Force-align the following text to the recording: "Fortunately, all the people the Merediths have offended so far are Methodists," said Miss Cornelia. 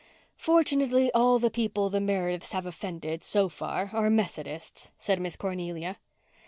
"Fortunately, 0.39 1.11
all 1.11 1.37
the 1.37 1.51
people 1.51 1.87
the 1.87 1.99
Merediths 1.99 2.53
have 2.53 2.65
offended 2.65 3.23
so 3.23 3.47
far 3.49 3.91
are 3.93 4.09
Methodists," 4.09 4.89
said 4.97 5.21
Miss 5.21 5.35
Cornelia. 5.35 5.99